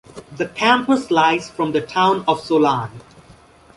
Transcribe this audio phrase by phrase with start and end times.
[0.35, 2.89] The campus lies from the town of Solan.